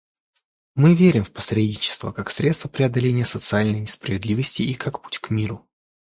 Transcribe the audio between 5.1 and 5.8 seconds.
к миру.